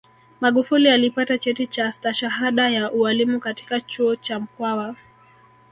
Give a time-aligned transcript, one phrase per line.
[0.41, 4.95] magufuli alipata cheti cha stashahada ya ualimu katika chuo cha mkwawa